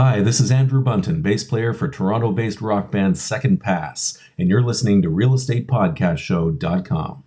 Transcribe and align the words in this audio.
Hi, 0.00 0.20
this 0.20 0.38
is 0.38 0.52
Andrew 0.52 0.80
Bunton, 0.80 1.22
bass 1.22 1.42
player 1.42 1.72
for 1.72 1.88
Toronto 1.88 2.30
based 2.30 2.60
rock 2.60 2.92
band 2.92 3.18
Second 3.18 3.58
Pass, 3.58 4.16
and 4.38 4.48
you're 4.48 4.62
listening 4.62 5.02
to 5.02 5.08
RealEstatePodcastShow.com. 5.08 7.24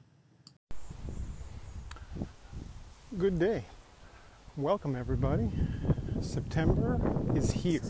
Good 3.18 3.40
day. 3.40 3.66
Welcome, 4.56 4.96
everybody. 4.96 5.52
September 6.22 6.98
is 7.36 7.52
here. 7.52 7.82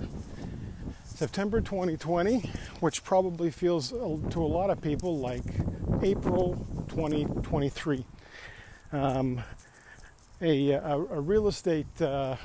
September 1.05 1.61
2020, 1.61 2.49
which 2.79 3.03
probably 3.03 3.51
feels 3.51 3.91
to 3.91 4.41
a 4.41 4.41
lot 4.41 4.71
of 4.71 4.81
people 4.81 5.19
like 5.19 5.45
April 6.01 6.55
2023. 6.89 8.03
Um, 8.91 9.43
a, 10.41 10.71
a, 10.71 10.97
a, 10.97 11.21
real 11.21 11.47
estate 11.47 12.01
uh, 12.01 12.35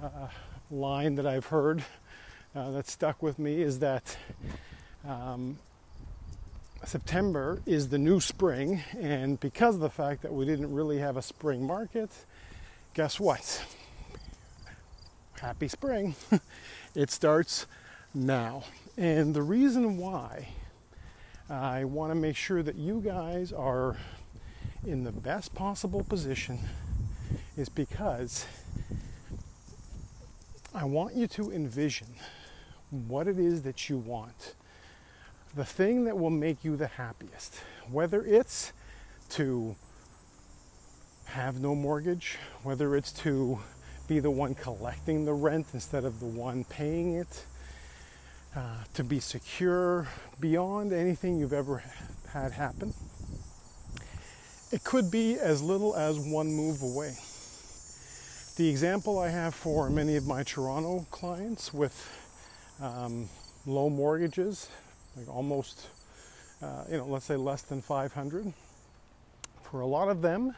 uh, 0.00 0.28
line 0.72 1.16
that 1.16 1.26
I've 1.26 1.46
heard 1.46 1.84
uh, 2.54 2.70
that 2.70 2.88
stuck 2.88 3.22
with 3.22 3.38
me 3.38 3.60
is 3.60 3.78
that 3.80 4.16
um, 5.06 5.58
September 6.84 7.60
is 7.66 7.90
the 7.90 7.98
new 7.98 8.20
spring, 8.20 8.82
and 8.98 9.38
because 9.38 9.74
of 9.74 9.80
the 9.80 9.90
fact 9.90 10.22
that 10.22 10.32
we 10.32 10.44
didn't 10.44 10.72
really 10.72 10.98
have 10.98 11.16
a 11.16 11.22
spring 11.22 11.66
market, 11.66 12.10
guess 12.94 13.20
what? 13.20 13.64
Happy 15.40 15.68
spring! 15.68 16.14
it 16.94 17.10
starts 17.10 17.66
now. 18.14 18.64
And 18.96 19.34
the 19.34 19.42
reason 19.42 19.96
why 19.98 20.48
I 21.50 21.84
want 21.84 22.10
to 22.10 22.14
make 22.14 22.36
sure 22.36 22.62
that 22.62 22.76
you 22.76 23.00
guys 23.00 23.52
are 23.52 23.96
in 24.86 25.04
the 25.04 25.12
best 25.12 25.54
possible 25.54 26.02
position 26.02 26.58
is 27.56 27.68
because 27.68 28.46
I 30.74 30.84
want 30.84 31.14
you 31.14 31.26
to 31.28 31.52
envision 31.52 32.06
what 32.90 33.28
it 33.28 33.38
is 33.38 33.62
that 33.62 33.90
you 33.90 33.98
want. 33.98 34.54
The 35.54 35.66
thing 35.66 36.04
that 36.04 36.18
will 36.18 36.30
make 36.30 36.64
you 36.64 36.76
the 36.76 36.86
happiest. 36.86 37.56
Whether 37.90 38.24
it's 38.24 38.72
to 39.30 39.76
have 41.26 41.60
no 41.60 41.74
mortgage, 41.74 42.38
whether 42.62 42.96
it's 42.96 43.12
to 43.12 43.58
be 44.08 44.18
the 44.18 44.30
one 44.30 44.54
collecting 44.54 45.26
the 45.26 45.34
rent 45.34 45.66
instead 45.74 46.06
of 46.06 46.20
the 46.20 46.26
one 46.26 46.64
paying 46.64 47.16
it, 47.16 47.44
uh, 48.56 48.84
to 48.94 49.04
be 49.04 49.20
secure 49.20 50.08
beyond 50.40 50.94
anything 50.94 51.38
you've 51.38 51.52
ever 51.52 51.82
had 52.32 52.52
happen. 52.52 52.94
It 54.70 54.84
could 54.84 55.10
be 55.10 55.38
as 55.38 55.62
little 55.62 55.94
as 55.94 56.18
one 56.18 56.46
move 56.46 56.82
away. 56.82 57.14
The 58.62 58.68
example 58.68 59.18
I 59.18 59.28
have 59.28 59.56
for 59.56 59.90
many 59.90 60.14
of 60.14 60.24
my 60.28 60.44
Toronto 60.44 61.04
clients 61.10 61.74
with 61.74 62.08
um, 62.80 63.28
low 63.66 63.90
mortgages, 63.90 64.68
like 65.16 65.28
almost, 65.28 65.88
uh, 66.62 66.84
you 66.88 66.98
know, 66.98 67.06
let's 67.06 67.24
say 67.24 67.34
less 67.34 67.62
than 67.62 67.82
500, 67.82 68.52
for 69.62 69.80
a 69.80 69.86
lot 69.86 70.08
of 70.08 70.22
them, 70.22 70.54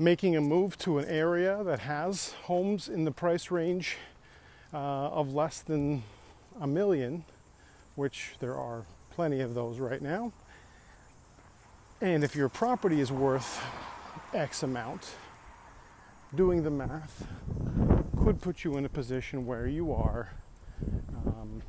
making 0.00 0.34
a 0.34 0.40
move 0.40 0.76
to 0.78 0.98
an 0.98 1.04
area 1.04 1.62
that 1.62 1.78
has 1.78 2.32
homes 2.42 2.88
in 2.88 3.04
the 3.04 3.12
price 3.12 3.52
range 3.52 3.98
uh, 4.74 4.76
of 4.76 5.32
less 5.32 5.60
than 5.60 6.02
a 6.60 6.66
million, 6.66 7.24
which 7.94 8.32
there 8.40 8.56
are 8.56 8.82
plenty 9.12 9.42
of 9.42 9.54
those 9.54 9.78
right 9.78 10.02
now. 10.02 10.32
And 12.00 12.24
if 12.24 12.34
your 12.34 12.48
property 12.48 12.98
is 12.98 13.12
worth 13.12 13.62
X 14.34 14.64
amount, 14.64 15.08
doing 16.36 16.62
the 16.62 16.70
math 16.70 17.26
could 18.22 18.40
put 18.42 18.62
you 18.62 18.76
in 18.76 18.84
a 18.84 18.88
position 18.88 19.46
where 19.46 19.66
you 19.66 19.90
are 19.92 20.30
um, 21.26 21.62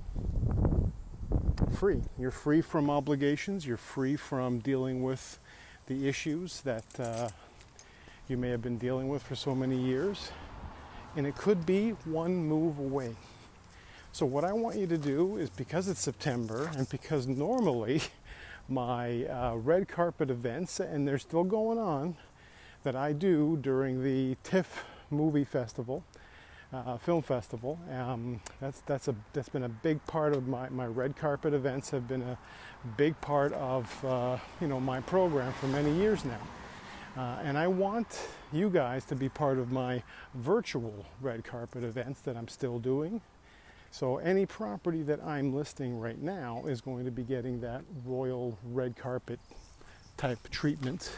free. 1.73 2.01
You're 2.19 2.31
free 2.31 2.59
from 2.59 2.89
obligations, 2.89 3.65
you're 3.65 3.77
free 3.77 4.17
from 4.17 4.59
dealing 4.59 5.03
with 5.03 5.39
the 5.85 6.05
issues 6.07 6.59
that 6.61 6.83
uh, 6.99 7.29
you 8.27 8.35
may 8.35 8.49
have 8.49 8.61
been 8.61 8.77
dealing 8.77 9.07
with 9.07 9.23
for 9.23 9.35
so 9.35 9.55
many 9.55 9.77
years. 9.77 10.31
And 11.15 11.25
it 11.25 11.35
could 11.35 11.65
be 11.65 11.91
one 12.03 12.35
move 12.35 12.77
away. 12.77 13.15
So, 14.11 14.25
what 14.25 14.43
I 14.43 14.51
want 14.51 14.75
you 14.75 14.87
to 14.87 14.97
do 14.97 15.37
is 15.37 15.49
because 15.49 15.87
it's 15.87 16.01
September 16.01 16.69
and 16.75 16.89
because 16.89 17.25
normally 17.25 18.01
my 18.67 19.23
uh, 19.25 19.55
red 19.55 19.87
carpet 19.87 20.29
events, 20.29 20.81
and 20.81 21.07
they're 21.07 21.17
still 21.17 21.45
going 21.45 21.79
on, 21.79 22.17
that 22.87 22.95
I 22.95 23.11
do 23.11 23.57
during 23.57 24.01
the 24.01 24.37
TIFF 24.43 24.85
movie 25.09 25.43
festival, 25.43 26.05
uh, 26.71 26.95
film 26.95 27.21
festival. 27.21 27.77
Um, 27.91 28.39
that's 28.61 28.79
that's 28.85 29.09
a 29.09 29.15
that's 29.33 29.49
been 29.49 29.63
a 29.63 29.69
big 29.87 30.01
part 30.07 30.33
of 30.33 30.47
my, 30.47 30.69
my 30.69 30.85
red 30.85 31.17
carpet 31.17 31.53
events. 31.53 31.89
Have 31.89 32.07
been 32.07 32.21
a 32.21 32.37
big 32.95 33.19
part 33.19 33.51
of 33.51 34.05
uh, 34.05 34.37
you 34.61 34.69
know 34.69 34.79
my 34.79 35.01
program 35.01 35.51
for 35.51 35.67
many 35.67 35.91
years 35.97 36.23
now. 36.23 36.39
Uh, 37.17 37.41
and 37.43 37.57
I 37.57 37.67
want 37.67 38.07
you 38.53 38.69
guys 38.69 39.03
to 39.05 39.15
be 39.15 39.27
part 39.27 39.57
of 39.57 39.69
my 39.69 40.01
virtual 40.35 41.05
red 41.19 41.43
carpet 41.43 41.83
events 41.83 42.21
that 42.21 42.37
I'm 42.37 42.47
still 42.47 42.79
doing. 42.79 43.19
So 43.91 44.19
any 44.19 44.45
property 44.45 45.03
that 45.03 45.21
I'm 45.25 45.53
listing 45.53 45.99
right 45.99 46.21
now 46.21 46.63
is 46.65 46.79
going 46.79 47.03
to 47.03 47.11
be 47.11 47.23
getting 47.23 47.59
that 47.59 47.81
royal 48.05 48.57
red 48.63 48.95
carpet 48.95 49.41
type 50.15 50.49
treatment 50.51 51.11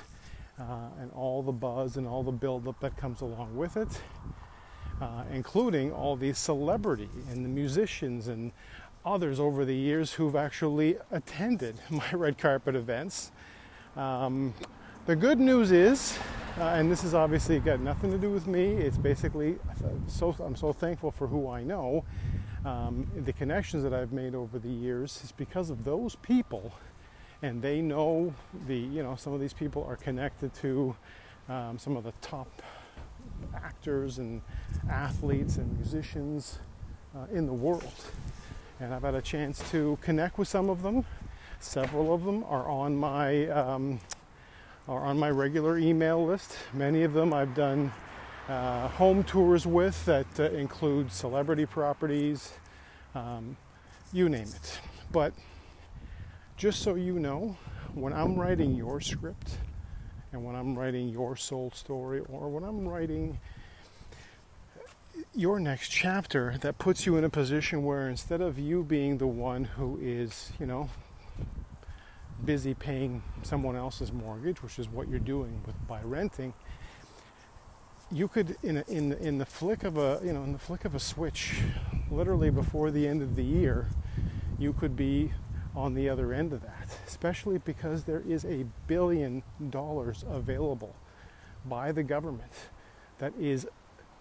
uh, 0.59 0.89
and 0.99 1.11
all 1.13 1.41
the 1.41 1.51
buzz 1.51 1.97
and 1.97 2.07
all 2.07 2.23
the 2.23 2.31
buildup 2.31 2.79
that 2.81 2.97
comes 2.97 3.21
along 3.21 3.55
with 3.55 3.77
it, 3.77 4.01
uh, 5.01 5.23
including 5.31 5.91
all 5.91 6.15
the 6.15 6.33
celebrity 6.33 7.09
and 7.29 7.45
the 7.45 7.49
musicians 7.49 8.27
and 8.27 8.51
others 9.05 9.39
over 9.39 9.63
the 9.63 9.75
years 9.75 10.13
who've 10.13 10.35
actually 10.35 10.97
attended 11.11 11.79
my 11.89 12.11
red 12.11 12.37
carpet 12.37 12.75
events. 12.75 13.31
Um, 13.95 14.53
the 15.05 15.15
good 15.15 15.39
news 15.39 15.71
is, 15.71 16.19
uh, 16.59 16.63
and 16.65 16.91
this 16.91 17.01
has 17.01 17.13
obviously 17.13 17.59
got 17.59 17.79
nothing 17.79 18.11
to 18.11 18.17
do 18.17 18.29
with 18.29 18.45
me. 18.45 18.73
It's 18.73 18.97
basically 18.97 19.57
so 20.07 20.35
I'm 20.39 20.55
so 20.55 20.73
thankful 20.73 21.11
for 21.11 21.25
who 21.25 21.49
I 21.49 21.63
know. 21.63 22.03
Um, 22.65 23.09
the 23.15 23.31
connections 23.31 23.83
that 23.83 23.93
I've 23.93 24.11
made 24.11 24.35
over 24.35 24.59
the 24.59 24.69
years 24.69 25.21
is 25.23 25.31
because 25.31 25.69
of 25.69 25.85
those 25.85 26.15
people 26.15 26.73
and 27.41 27.61
they 27.61 27.81
know 27.81 28.33
the 28.67 28.77
you 28.77 29.03
know 29.03 29.15
some 29.15 29.33
of 29.33 29.39
these 29.39 29.53
people 29.53 29.85
are 29.87 29.95
connected 29.95 30.53
to 30.55 30.95
um, 31.47 31.77
some 31.79 31.95
of 31.95 32.03
the 32.03 32.13
top 32.21 32.61
actors 33.55 34.17
and 34.17 34.41
athletes 34.89 35.57
and 35.57 35.73
musicians 35.77 36.59
uh, 37.15 37.25
in 37.31 37.45
the 37.45 37.53
world. 37.53 37.93
And 38.79 38.93
i've 38.93 39.03
had 39.03 39.15
a 39.15 39.21
chance 39.21 39.63
to 39.71 39.97
connect 40.01 40.37
with 40.37 40.47
some 40.47 40.69
of 40.69 40.81
them. 40.81 41.05
Several 41.59 42.13
of 42.13 42.23
them 42.23 42.43
are 42.45 42.67
on 42.69 42.95
my 42.95 43.47
um, 43.47 43.99
are 44.87 45.05
on 45.05 45.19
my 45.19 45.29
regular 45.29 45.77
email 45.77 46.25
list. 46.25 46.57
Many 46.73 47.03
of 47.03 47.13
them 47.13 47.33
i've 47.33 47.55
done 47.55 47.91
uh, 48.47 48.87
home 48.89 49.23
tours 49.23 49.67
with 49.67 50.03
that 50.05 50.39
uh, 50.39 50.43
include 50.51 51.11
celebrity 51.11 51.65
properties 51.65 52.53
um, 53.15 53.55
you 54.11 54.29
name 54.29 54.47
it. 54.47 54.79
But 55.11 55.33
just 56.59 56.81
so 56.81 56.95
you 56.95 57.17
know, 57.17 57.55
when 57.93 58.11
I'm 58.11 58.35
writing 58.35 58.75
your 58.75 58.99
script 58.99 59.55
and 60.33 60.43
when 60.43 60.57
I'm 60.57 60.77
writing 60.77 61.07
your 61.07 61.37
soul 61.37 61.71
story 61.73 62.19
or 62.29 62.49
when 62.49 62.65
I'm 62.65 62.85
writing 62.85 63.39
your 65.33 65.57
next 65.57 65.87
chapter 65.87 66.57
that 66.59 66.77
puts 66.77 67.05
you 67.05 67.15
in 67.15 67.23
a 67.23 67.29
position 67.29 67.85
where 67.85 68.09
instead 68.09 68.41
of 68.41 68.59
you 68.59 68.83
being 68.83 69.19
the 69.19 69.25
one 69.25 69.63
who 69.63 69.97
is, 70.01 70.51
you 70.59 70.65
know, 70.65 70.89
busy 72.43 72.73
paying 72.73 73.23
someone 73.41 73.77
else's 73.77 74.11
mortgage, 74.11 74.61
which 74.61 74.79
is 74.79 74.89
what 74.89 75.07
you're 75.07 75.17
doing 75.17 75.61
with 75.65 75.75
by 75.87 76.01
renting, 76.01 76.53
you 78.11 78.27
could 78.27 78.57
in 78.63 78.77
a, 78.77 78.83
in 78.89 79.13
in 79.13 79.37
the 79.37 79.45
flick 79.45 79.83
of 79.83 79.97
a 79.97 80.19
you 80.25 80.33
know 80.33 80.43
in 80.43 80.51
the 80.51 80.59
flick 80.59 80.83
of 80.83 80.93
a 80.93 80.99
switch, 80.99 81.61
literally 82.11 82.49
before 82.49 82.91
the 82.91 83.07
end 83.07 83.21
of 83.21 83.37
the 83.37 83.43
year, 83.43 83.87
you 84.57 84.73
could 84.73 84.97
be 84.97 85.31
on 85.75 85.93
the 85.93 86.09
other 86.09 86.33
end 86.33 86.53
of 86.53 86.61
that, 86.61 86.97
especially 87.07 87.59
because 87.59 88.03
there 88.03 88.23
is 88.27 88.45
a 88.45 88.65
billion 88.87 89.43
dollars 89.69 90.23
available 90.29 90.95
by 91.65 91.91
the 91.91 92.03
government 92.03 92.51
that 93.19 93.33
is 93.39 93.67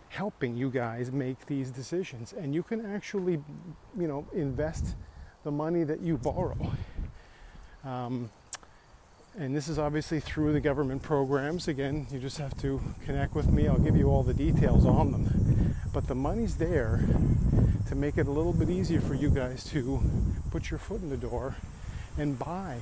helping 0.08 0.56
you 0.56 0.70
guys 0.70 1.12
make 1.12 1.46
these 1.46 1.70
decisions. 1.70 2.32
And 2.32 2.54
you 2.54 2.62
can 2.62 2.84
actually 2.84 3.42
you 3.98 4.08
know 4.08 4.26
invest 4.32 4.94
the 5.44 5.50
money 5.50 5.84
that 5.84 6.00
you 6.00 6.18
borrow. 6.18 6.72
Um, 7.84 8.30
and 9.38 9.54
this 9.54 9.68
is 9.68 9.78
obviously 9.78 10.18
through 10.18 10.52
the 10.52 10.60
government 10.60 11.02
programs. 11.02 11.68
Again 11.68 12.06
you 12.10 12.18
just 12.18 12.38
have 12.38 12.56
to 12.58 12.80
connect 13.04 13.34
with 13.34 13.50
me. 13.50 13.68
I'll 13.68 13.78
give 13.78 13.96
you 13.96 14.08
all 14.10 14.22
the 14.22 14.34
details 14.34 14.84
on 14.84 15.12
them. 15.12 15.74
But 15.92 16.06
the 16.06 16.14
money's 16.14 16.56
there 16.56 17.00
to 17.88 17.94
make 17.94 18.18
it 18.18 18.26
a 18.26 18.30
little 18.30 18.52
bit 18.52 18.68
easier 18.68 19.00
for 19.00 19.14
you 19.14 19.30
guys 19.30 19.64
to 19.64 20.02
put 20.50 20.70
your 20.70 20.78
foot 20.78 21.00
in 21.00 21.08
the 21.08 21.16
door 21.16 21.56
and 22.18 22.38
buy 22.38 22.78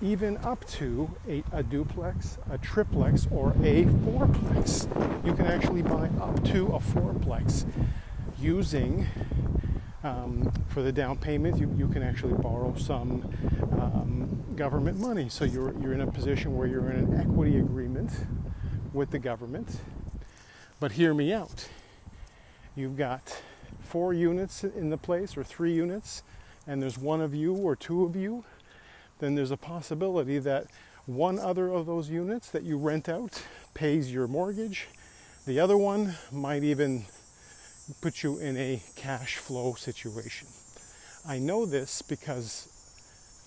even 0.00 0.36
up 0.38 0.64
to 0.68 1.10
a, 1.28 1.42
a, 1.52 1.62
duplex, 1.62 2.38
a 2.50 2.58
triplex, 2.58 3.26
or 3.32 3.50
a 3.62 3.84
fourplex. 3.84 4.86
You 5.26 5.34
can 5.34 5.46
actually 5.46 5.82
buy 5.82 6.08
up 6.20 6.44
to 6.52 6.66
a 6.66 6.78
fourplex 6.78 7.64
using 8.38 9.06
um, 10.04 10.52
for 10.68 10.82
the 10.82 10.92
down 10.92 11.16
payment, 11.16 11.58
you, 11.58 11.74
you 11.76 11.88
can 11.88 12.04
actually 12.04 12.34
borrow 12.34 12.74
some 12.76 13.28
um, 13.72 14.44
government 14.54 15.00
money. 15.00 15.28
So 15.28 15.44
you're, 15.44 15.76
you're 15.80 15.92
in 15.92 16.00
a 16.00 16.10
position 16.10 16.56
where 16.56 16.68
you're 16.68 16.90
in 16.90 17.12
an 17.12 17.20
equity 17.20 17.58
agreement 17.58 18.12
with 18.92 19.10
the 19.10 19.18
government. 19.18 19.80
But 20.78 20.92
hear 20.92 21.12
me 21.12 21.32
out. 21.32 21.68
You've 22.76 22.96
got 22.96 23.42
four 23.88 24.12
units 24.12 24.64
in 24.64 24.90
the 24.90 24.98
place 24.98 25.36
or 25.36 25.42
three 25.42 25.72
units, 25.72 26.22
and 26.66 26.82
there's 26.82 26.98
one 26.98 27.22
of 27.22 27.34
you 27.34 27.54
or 27.54 27.74
two 27.74 28.04
of 28.04 28.14
you, 28.14 28.44
then 29.18 29.34
there's 29.34 29.50
a 29.50 29.56
possibility 29.56 30.38
that 30.38 30.66
one 31.06 31.38
other 31.38 31.72
of 31.72 31.86
those 31.86 32.10
units 32.10 32.50
that 32.50 32.64
you 32.64 32.76
rent 32.76 33.08
out 33.08 33.42
pays 33.72 34.12
your 34.12 34.28
mortgage. 34.28 34.88
The 35.46 35.58
other 35.58 35.78
one 35.78 36.16
might 36.30 36.62
even 36.64 37.06
put 38.02 38.22
you 38.22 38.38
in 38.38 38.58
a 38.58 38.82
cash 38.94 39.36
flow 39.36 39.72
situation. 39.72 40.48
I 41.26 41.38
know 41.38 41.64
this 41.64 42.02
because 42.02 42.68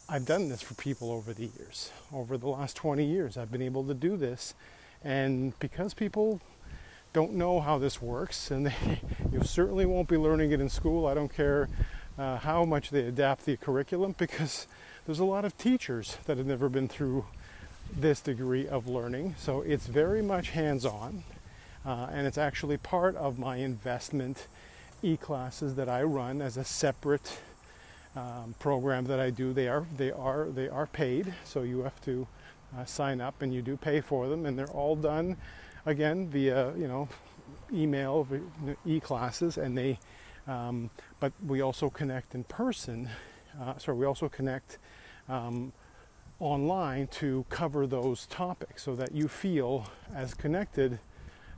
I've 0.09 0.25
done 0.25 0.49
this 0.49 0.63
for 0.63 0.73
people 0.73 1.11
over 1.11 1.33
the 1.33 1.45
years. 1.45 1.91
Over 2.11 2.35
the 2.38 2.49
last 2.49 2.75
20 2.75 3.05
years, 3.05 3.38
I've 3.38 3.51
been 3.51 3.61
able 3.61 3.83
to 3.83 3.93
do 3.93 4.17
this. 4.17 4.55
And 5.03 5.57
because 5.59 5.93
people 5.93 6.41
don't 7.13 7.34
know 7.34 7.60
how 7.60 7.78
this 7.78 8.02
works, 8.02 8.52
and 8.52 8.66
they, 8.68 9.02
you 9.31 9.44
certainly 9.44 9.86
won't 9.86 10.08
be 10.08 10.18
learning 10.18 10.52
it 10.52 10.62
in 10.62 10.69
school, 10.69 11.08
I 11.08 11.13
don't 11.13 11.34
care 11.34 11.69
uh, 12.18 12.38
how 12.38 12.66
much 12.66 12.90
they 12.90 13.06
adapt 13.06 13.46
the 13.46 13.58
curriculum, 13.58 14.16
because 14.18 14.68
there's 15.06 15.19
a 15.19 15.25
lot 15.25 15.46
of 15.46 15.58
teachers 15.58 16.18
that 16.25 16.38
have 16.38 16.48
never 16.48 16.69
been 16.69 16.88
through 16.88 17.25
this 17.96 18.22
degree 18.22 18.68
of 18.68 18.88
learning. 18.88 19.36
So 19.38 19.62
it's 19.62 19.88
very 19.88 20.22
much 20.22 20.52
hands 20.52 20.86
on. 20.86 21.24
Uh, 21.86 22.08
and 22.12 22.28
it's 22.28 22.38
actually 22.38 22.78
part 22.78 23.16
of 23.16 23.40
my 23.40 23.58
investment 23.58 24.48
e-classes 25.02 25.75
that 25.75 25.90
I 25.90 26.04
run 26.04 26.42
as 26.42 26.58
a 26.58 26.63
separate 26.63 27.40
um, 28.16 28.54
program 28.60 29.06
that 29.06 29.19
I 29.19 29.31
do. 29.31 29.52
They 29.52 29.68
are 29.68 29.86
they 29.98 30.12
are 30.12 30.46
they 30.46 30.69
are 30.69 30.86
paid, 30.86 31.34
so 31.44 31.63
you 31.63 31.80
have 31.80 32.00
to 32.02 32.28
uh, 32.78 32.86
sign 32.86 33.19
up 33.19 33.42
and 33.42 33.54
you 33.54 33.63
do 33.63 33.78
pay 33.78 34.00
for 34.00 34.28
them, 34.28 34.46
and 34.46 34.60
they're 34.60 34.68
all 34.68 34.96
done 34.96 35.38
again 35.86 36.28
via 36.28 36.74
you 36.75 36.88
know 36.88 37.07
email 37.74 38.28
e-classes, 38.86 39.57
and 39.57 39.78
they. 39.78 40.00
Um, 40.48 40.89
but 41.19 41.33
we 41.45 41.62
also 41.62 41.89
connect 41.89 42.33
in 42.33 42.44
person. 42.45 43.10
Uh, 43.60 43.78
sorry, 43.78 43.98
we 43.98 44.06
also 44.06 44.28
connect 44.28 44.80
um, 45.30 45.72
online 46.39 47.06
to 47.07 47.45
cover 47.50 47.86
those 47.86 48.25
topics 48.25 48.81
so 48.81 48.95
that 48.95 49.12
you 49.13 49.28
feel 49.28 49.88
as 50.16 50.33
connected 50.33 50.98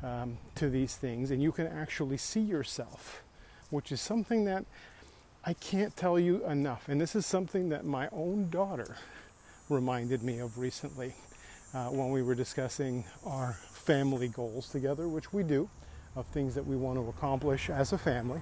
um, 0.03 0.37
to 0.55 0.69
these 0.69 0.95
things 0.95 1.31
and 1.31 1.41
you 1.41 1.51
can 1.51 1.67
actually 1.67 2.17
see 2.17 2.41
yourself, 2.41 3.23
which 3.69 3.91
is 3.91 4.01
something 4.01 4.43
that 4.45 4.65
I 5.45 5.53
can't 5.53 5.95
tell 5.95 6.19
you 6.19 6.45
enough. 6.45 6.89
And 6.89 6.99
this 6.99 7.15
is 7.15 7.25
something 7.25 7.69
that 7.69 7.85
my 7.85 8.09
own 8.11 8.49
daughter 8.49 8.97
reminded 9.69 10.21
me 10.21 10.39
of 10.39 10.57
recently 10.57 11.15
uh, 11.73 11.85
when 11.87 12.11
we 12.11 12.21
were 12.21 12.35
discussing 12.35 13.03
our 13.25 13.53
family 13.71 14.27
goals 14.27 14.69
together, 14.69 15.07
which 15.07 15.33
we 15.33 15.43
do, 15.43 15.69
of 16.15 16.25
things 16.27 16.53
that 16.55 16.65
we 16.65 16.75
want 16.75 16.97
to 16.99 17.07
accomplish 17.09 17.69
as 17.69 17.93
a 17.93 17.97
family. 17.97 18.41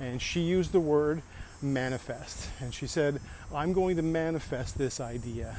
And 0.00 0.20
she 0.20 0.40
used 0.40 0.72
the 0.72 0.80
word 0.80 1.22
manifest. 1.62 2.50
And 2.60 2.72
she 2.72 2.86
said, 2.86 3.20
I'm 3.54 3.72
going 3.72 3.96
to 3.96 4.02
manifest 4.02 4.78
this 4.78 5.00
idea 5.00 5.56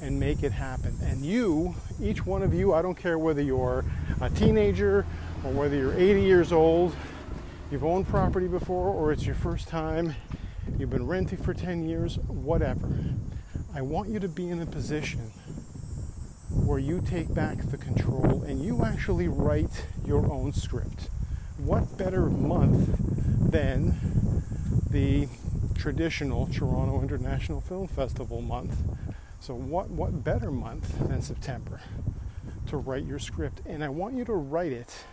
and 0.00 0.18
make 0.18 0.42
it 0.42 0.52
happen. 0.52 0.96
And 1.02 1.24
you, 1.24 1.74
each 2.00 2.24
one 2.24 2.42
of 2.42 2.54
you, 2.54 2.72
I 2.72 2.82
don't 2.82 2.96
care 2.96 3.18
whether 3.18 3.42
you're 3.42 3.84
a 4.20 4.30
teenager 4.30 5.06
or 5.44 5.52
whether 5.52 5.76
you're 5.76 5.94
80 5.94 6.22
years 6.22 6.52
old, 6.52 6.94
you've 7.70 7.84
owned 7.84 8.08
property 8.08 8.48
before 8.48 8.88
or 8.88 9.12
it's 9.12 9.26
your 9.26 9.34
first 9.34 9.68
time, 9.68 10.14
you've 10.78 10.90
been 10.90 11.06
renting 11.06 11.38
for 11.38 11.52
10 11.52 11.86
years, 11.86 12.16
whatever. 12.28 12.88
I 13.74 13.82
want 13.82 14.08
you 14.08 14.18
to 14.20 14.28
be 14.28 14.48
in 14.48 14.60
a 14.60 14.66
position 14.66 15.32
where 16.50 16.78
you 16.78 17.00
take 17.00 17.32
back 17.32 17.58
the 17.70 17.78
control 17.78 18.42
and 18.42 18.62
you 18.62 18.84
actually 18.84 19.28
write 19.28 19.86
your 20.06 20.30
own 20.30 20.52
script. 20.52 21.08
What 21.58 21.96
better 21.96 22.26
month 22.26 22.96
than 23.50 23.94
the 24.90 25.28
traditional 25.74 26.46
Toronto 26.46 27.00
International 27.00 27.60
Film 27.60 27.86
Festival 27.86 28.42
month 28.42 28.76
so 29.40 29.54
what 29.54 29.88
what 29.88 30.22
better 30.22 30.50
month 30.50 30.98
than 31.08 31.22
September 31.22 31.80
to 32.66 32.76
write 32.76 33.06
your 33.06 33.18
script? 33.18 33.62
And 33.64 33.82
I 33.82 33.88
want 33.88 34.14
you 34.14 34.24
to 34.26 34.34
write 34.34 34.72
it 34.72 35.04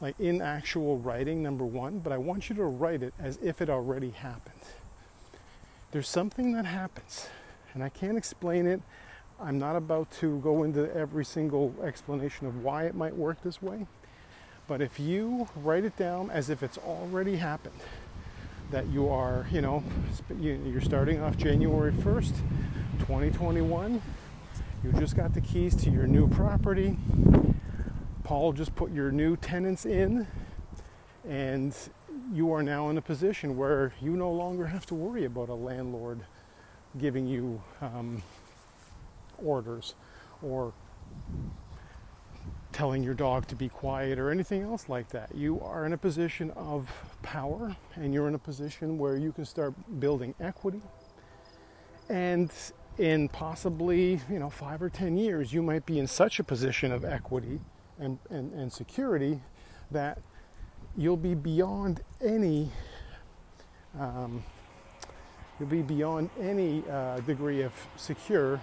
like 0.00 0.18
in 0.20 0.40
actual 0.40 0.96
writing 0.96 1.42
number 1.42 1.64
1, 1.64 1.98
but 1.98 2.12
I 2.12 2.16
want 2.18 2.48
you 2.48 2.54
to 2.56 2.64
write 2.64 3.02
it 3.02 3.12
as 3.18 3.38
if 3.42 3.60
it 3.60 3.68
already 3.68 4.10
happened. 4.10 4.62
There's 5.90 6.08
something 6.08 6.52
that 6.52 6.64
happens 6.64 7.28
and 7.74 7.82
I 7.82 7.88
can't 7.88 8.16
explain 8.16 8.66
it. 8.66 8.80
I'm 9.42 9.58
not 9.58 9.74
about 9.74 10.10
to 10.20 10.38
go 10.40 10.64
into 10.64 10.94
every 10.94 11.24
single 11.24 11.74
explanation 11.82 12.46
of 12.46 12.62
why 12.62 12.84
it 12.84 12.94
might 12.94 13.16
work 13.16 13.42
this 13.42 13.62
way. 13.62 13.86
But 14.68 14.82
if 14.82 15.00
you 15.00 15.48
write 15.56 15.84
it 15.84 15.96
down 15.96 16.30
as 16.30 16.50
if 16.50 16.62
it's 16.62 16.76
already 16.76 17.36
happened, 17.36 17.80
that 18.70 18.86
you 18.88 19.08
are, 19.08 19.46
you 19.50 19.62
know, 19.62 19.82
you're 20.38 20.82
starting 20.82 21.22
off 21.22 21.38
January 21.38 21.90
1st, 21.90 22.36
2021. 22.98 24.02
You 24.84 24.92
just 24.92 25.16
got 25.16 25.32
the 25.32 25.40
keys 25.40 25.74
to 25.76 25.90
your 25.90 26.06
new 26.06 26.28
property. 26.28 26.98
Paul 28.22 28.52
just 28.52 28.74
put 28.76 28.92
your 28.92 29.10
new 29.10 29.36
tenants 29.36 29.86
in, 29.86 30.26
and 31.26 31.74
you 32.32 32.52
are 32.52 32.62
now 32.62 32.90
in 32.90 32.98
a 32.98 33.02
position 33.02 33.56
where 33.56 33.94
you 34.02 34.10
no 34.10 34.30
longer 34.30 34.66
have 34.66 34.84
to 34.86 34.94
worry 34.94 35.24
about 35.24 35.48
a 35.48 35.54
landlord 35.54 36.20
giving 36.98 37.26
you 37.26 37.62
um, 37.80 38.22
orders 39.44 39.94
or 40.42 40.72
telling 42.72 43.02
your 43.02 43.14
dog 43.14 43.46
to 43.48 43.56
be 43.56 43.68
quiet 43.68 44.18
or 44.18 44.30
anything 44.30 44.62
else 44.62 44.88
like 44.88 45.08
that. 45.10 45.34
You 45.34 45.60
are 45.60 45.84
in 45.84 45.92
a 45.92 45.98
position 45.98 46.50
of 46.52 46.90
power 47.22 47.76
and 47.96 48.14
you're 48.14 48.28
in 48.28 48.34
a 48.34 48.38
position 48.38 48.96
where 48.96 49.16
you 49.16 49.32
can 49.32 49.44
start 49.44 49.74
building 50.00 50.34
equity. 50.40 50.80
And 52.08 52.50
in 52.98 53.28
possibly, 53.28 54.20
you 54.30 54.38
know, 54.38 54.50
five 54.50 54.82
or 54.82 54.88
ten 54.88 55.16
years, 55.16 55.52
you 55.52 55.62
might 55.62 55.84
be 55.86 55.98
in 55.98 56.06
such 56.06 56.38
a 56.38 56.44
position 56.44 56.92
of 56.92 57.04
equity 57.04 57.60
and, 57.98 58.18
and, 58.30 58.52
and 58.52 58.72
security 58.72 59.40
that 59.90 60.18
you'll 60.96 61.16
be 61.16 61.34
beyond 61.34 62.00
any 62.20 62.70
um, 63.98 64.42
you'll 65.58 65.68
be 65.68 65.82
beyond 65.82 66.30
any 66.40 66.82
uh, 66.90 67.18
degree 67.20 67.62
of 67.62 67.72
secure 67.96 68.60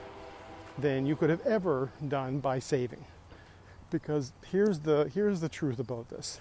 than 0.77 1.05
you 1.05 1.15
could 1.15 1.29
have 1.29 1.45
ever 1.45 1.91
done 2.07 2.39
by 2.39 2.59
saving 2.59 3.03
because 3.89 4.33
here's 4.51 4.79
the 4.79 5.09
here's 5.13 5.39
the 5.39 5.49
truth 5.49 5.79
about 5.79 6.09
this. 6.09 6.39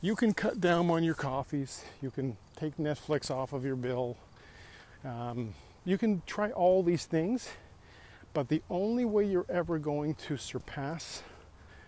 You 0.00 0.14
can 0.14 0.32
cut 0.32 0.60
down 0.60 0.90
on 0.90 1.02
your 1.02 1.14
coffees. 1.14 1.84
You 2.00 2.10
can 2.10 2.36
take 2.56 2.76
Netflix 2.76 3.30
off 3.30 3.52
of 3.52 3.64
your 3.64 3.74
bill. 3.74 4.16
Um, 5.04 5.54
you 5.84 5.98
can 5.98 6.22
try 6.26 6.50
all 6.50 6.82
these 6.82 7.06
things, 7.06 7.48
but 8.32 8.48
the 8.48 8.62
only 8.70 9.04
way 9.04 9.24
you're 9.24 9.46
ever 9.48 9.78
going 9.78 10.14
to 10.14 10.36
surpass 10.36 11.22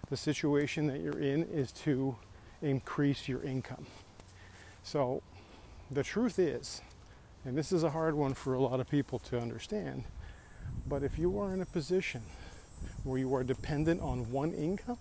the 0.09 0.17
situation 0.17 0.87
that 0.89 1.01
you're 1.01 1.21
in 1.21 1.45
is 1.45 1.71
to 1.71 2.17
increase 2.63 3.29
your 3.29 3.43
income. 3.43 3.87
So 4.83 5.23
the 5.91 6.03
truth 6.03 6.39
is, 6.39 6.83
and 7.45 7.57
this 7.57 7.71
is 7.71 7.85
a 7.85 7.91
hard 7.91 8.15
one 8.15 8.35
for 8.35 8.55
a 8.55 8.61
lot 8.61 8.81
of 8.81 8.89
people 8.89 9.21
to 9.21 9.39
understand, 9.39 10.05
but 10.87 11.03
if 11.03 11.19
you 11.19 11.39
are 11.39 11.53
in 11.55 11.61
a 11.61 11.67
position 11.67 12.23
where 13.05 13.19
you 13.19 13.35
are 13.35 13.45
dependent 13.45 14.01
on 14.01 14.31
one 14.31 14.53
income, 14.53 14.99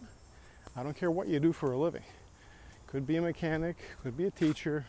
I 0.76 0.84
don't 0.84 0.96
care 0.96 1.12
what 1.12 1.28
you 1.28 1.40
do 1.40 1.52
for 1.52 1.72
a 1.72 1.78
living. 1.78 2.04
Could 2.88 3.06
be 3.06 3.18
a 3.18 3.22
mechanic, 3.22 3.78
could 4.04 4.16
be 4.16 4.26
a 4.26 4.32
teacher, 4.32 4.86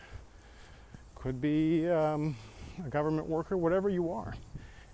could 1.15 1.41
be 1.41 1.89
um, 1.89 2.37
a 2.85 2.89
government 2.89 3.27
worker, 3.27 3.57
whatever 3.57 3.89
you 3.89 4.11
are. 4.11 4.35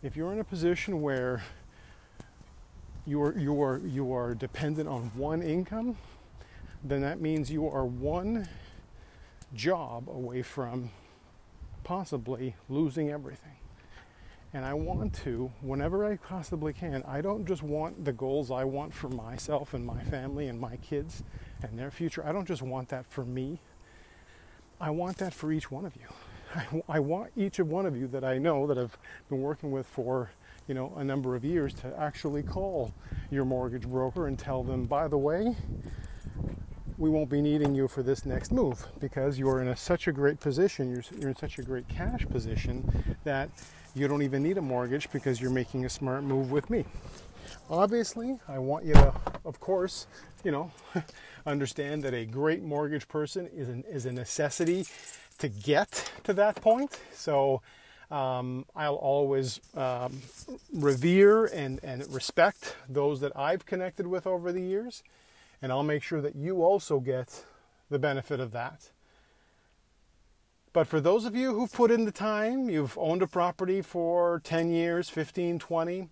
If 0.02 0.16
you're 0.16 0.33
in 0.33 0.38
a 0.38 0.45
position 0.45 1.02
where 1.02 1.43
you 3.07 3.23
are, 3.23 3.38
you 3.38 3.62
are, 3.62 3.78
you 3.78 4.12
are 4.12 4.35
dependent 4.35 4.88
on 4.88 5.11
one 5.14 5.43
income, 5.43 5.97
then 6.83 7.02
that 7.02 7.21
means 7.21 7.50
you 7.50 7.69
are 7.69 7.85
one 7.85 8.49
job 9.55 10.09
away 10.09 10.43
from 10.43 10.90
possibly 11.85 12.57
losing 12.69 13.11
everything. 13.11 13.57
And 14.56 14.64
I 14.64 14.72
want 14.72 15.12
to, 15.16 15.52
whenever 15.60 16.06
I 16.06 16.16
possibly 16.16 16.72
can, 16.72 17.02
I 17.06 17.20
don't 17.20 17.44
just 17.44 17.62
want 17.62 18.06
the 18.06 18.12
goals 18.12 18.50
I 18.50 18.64
want 18.64 18.94
for 18.94 19.10
myself 19.10 19.75
and 19.75 19.84
my 19.84 20.02
family 20.04 20.48
and 20.48 20.58
my 20.58 20.76
kids 20.76 21.25
and 21.62 21.78
their 21.78 21.90
future. 21.90 22.25
I 22.26 22.32
don't 22.32 22.48
just 22.48 22.62
want 22.62 22.88
that 22.88 23.04
for 23.04 23.22
me. 23.22 23.60
I 24.80 24.88
want 24.88 25.18
that 25.18 25.34
for 25.34 25.52
each 25.52 25.70
one 25.70 25.84
of 25.84 25.94
you. 25.96 26.06
I, 26.88 26.96
I 26.96 27.00
want 27.00 27.32
each 27.36 27.58
of 27.58 27.68
one 27.68 27.84
of 27.84 27.98
you 27.98 28.06
that 28.06 28.25
I 28.25 28.38
know 28.38 28.66
that 28.66 28.78
I've 28.78 28.96
been 29.28 29.42
working 29.42 29.72
with 29.72 29.86
for 29.86 30.30
you 30.68 30.75
know 30.75 30.90
a 30.96 31.04
number 31.04 31.36
of 31.36 31.44
years 31.44 31.75
to 31.75 31.94
actually 32.00 32.42
call 32.42 32.94
your 33.30 33.44
mortgage 33.44 33.86
broker 33.86 34.26
and 34.26 34.38
tell 34.38 34.62
them 34.62 34.84
by 34.86 35.06
the 35.06 35.18
way 35.18 35.54
we 36.98 37.10
won't 37.10 37.28
be 37.28 37.42
needing 37.42 37.75
you 37.75 37.88
for 37.88 38.02
this 38.02 38.25
next 38.25 38.52
move 38.52 38.86
because 39.00 39.38
you're 39.38 39.60
in 39.60 39.68
a, 39.68 39.76
such 39.76 40.08
a 40.08 40.12
great 40.12 40.40
position, 40.40 40.90
you're, 40.90 41.02
you're 41.20 41.28
in 41.28 41.36
such 41.36 41.58
a 41.58 41.62
great 41.62 41.86
cash 41.88 42.26
position 42.30 43.16
that 43.25 43.50
you 43.97 44.07
don't 44.07 44.23
even 44.23 44.43
need 44.43 44.59
a 44.59 44.62
mortgage 44.62 45.11
because 45.11 45.41
you're 45.41 45.50
making 45.50 45.87
a 45.87 45.88
smart 45.88 46.23
move 46.23 46.50
with 46.50 46.69
me. 46.69 46.85
Obviously, 47.71 48.38
I 48.47 48.59
want 48.59 48.85
you 48.85 48.93
to, 48.93 49.15
of 49.45 49.59
course, 49.59 50.07
you 50.45 50.53
know, 50.53 50.71
understand 51.47 52.03
that 52.03 52.12
a 52.12 52.26
great 52.26 52.62
mortgage 52.62 53.09
person 53.09 53.49
is, 53.55 53.69
an, 53.69 53.85
is 53.88 54.05
a 54.05 54.12
necessity 54.12 54.87
to 55.38 55.49
get 55.49 56.11
to 56.25 56.35
that 56.35 56.57
point. 56.57 57.00
So 57.15 57.62
um, 58.11 58.67
I'll 58.76 58.97
always 58.97 59.61
um, 59.75 60.21
revere 60.75 61.47
and, 61.47 61.81
and 61.83 62.07
respect 62.12 62.76
those 62.88 63.21
that 63.21 63.33
I've 63.35 63.65
connected 63.65 64.07
with 64.07 64.26
over 64.26 64.53
the 64.53 64.62
years, 64.62 65.03
and 65.62 65.73
I'll 65.73 65.83
make 65.83 66.03
sure 66.03 66.21
that 66.21 66.37
you 66.37 66.62
also 66.62 67.00
get 67.00 67.45
the 67.88 67.99
benefit 67.99 68.41
of 68.41 68.53
that. 68.53 68.91
But 70.76 70.87
for 70.87 71.00
those 71.00 71.25
of 71.25 71.35
you 71.35 71.54
who've 71.54 71.73
put 71.73 71.90
in 71.90 72.04
the 72.04 72.12
time, 72.12 72.68
you've 72.68 72.99
owned 72.99 73.23
a 73.23 73.26
property 73.26 73.80
for 73.80 74.42
10 74.45 74.71
years, 74.71 75.09
15, 75.09 75.59
20, 75.59 76.11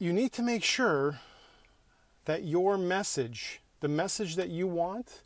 you 0.00 0.12
need 0.12 0.32
to 0.32 0.42
make 0.42 0.64
sure 0.64 1.20
that 2.24 2.42
your 2.42 2.76
message, 2.76 3.60
the 3.78 3.86
message 3.86 4.34
that 4.34 4.48
you 4.48 4.66
want, 4.66 5.22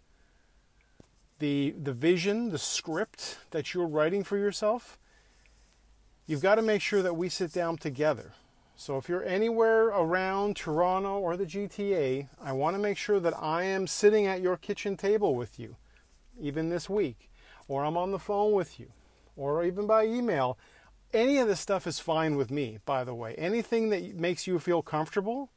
the 1.39 1.75
the 1.83 1.95
vision, 1.95 2.51
the 2.51 2.59
script 2.59 3.39
that 3.53 3.73
you're 3.73 3.87
writing 3.87 4.23
for 4.23 4.37
yourself, 4.37 4.99
you've 6.27 6.43
got 6.43 6.57
to 6.57 6.63
make 6.63 6.83
sure 6.83 7.01
that 7.01 7.17
we 7.17 7.31
sit 7.31 7.55
down 7.55 7.79
together. 7.79 8.35
So 8.77 8.99
if 8.99 9.09
you're 9.09 9.25
anywhere 9.25 9.87
around 9.87 10.57
Toronto 10.57 11.19
or 11.21 11.39
the 11.39 11.47
GTA, 11.47 12.29
I 12.39 12.53
want 12.53 12.77
to 12.77 12.83
make 12.83 12.99
sure 12.99 13.19
that 13.19 13.33
I 13.43 13.63
am 13.63 13.87
sitting 13.87 14.27
at 14.27 14.43
your 14.43 14.59
kitchen 14.59 14.95
table 14.95 15.35
with 15.35 15.59
you, 15.59 15.77
even 16.39 16.69
this 16.69 16.91
week, 16.91 17.31
or 17.69 17.85
I'm 17.85 17.97
on 17.97 18.13
the 18.13 18.19
phone 18.19 18.53
with 18.53 18.79
you, 18.79 18.93
or 19.37 19.65
even 19.65 19.87
by 19.87 20.07
email. 20.07 20.59
Any 21.13 21.39
of 21.39 21.49
this 21.49 21.61
stuff 21.61 21.87
is 21.87 21.99
fine 21.99 22.37
with 22.37 22.51
me, 22.51 22.79
by 22.85 23.05
the 23.05 23.15
way. 23.15 23.35
Anything 23.37 23.91
that 23.91 24.15
makes 24.17 24.47
you 24.47 24.59
feel 24.59 24.83
comfortable, 24.83 25.51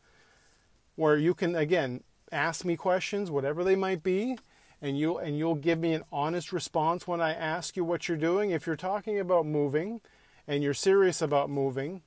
where 0.95 1.17
you 1.17 1.33
can 1.33 1.55
again 1.55 2.03
ask 2.31 2.65
me 2.65 2.75
questions, 2.75 3.31
whatever 3.31 3.63
they 3.63 3.75
might 3.75 4.03
be, 4.03 4.37
and 4.81 4.97
you'll 4.97 5.17
and 5.17 5.37
you'll 5.37 5.55
give 5.55 5.79
me 5.79 5.93
an 5.93 6.03
honest 6.11 6.53
response 6.53 7.07
when 7.07 7.21
I 7.21 7.33
ask 7.33 7.75
you 7.75 7.83
what 7.83 8.07
you're 8.07 8.17
doing. 8.17 8.51
If 8.51 8.65
you're 8.65 8.75
talking 8.75 9.19
about 9.19 9.45
moving 9.45 10.01
and 10.47 10.63
you're 10.63 10.73
serious 10.73 11.21
about 11.21 11.49
moving 11.49 12.01